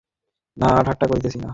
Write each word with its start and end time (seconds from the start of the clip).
না, 0.57 0.69
ঠাট্টা 0.83 1.05
করিতেছি 1.07 1.37
না। 1.37 1.49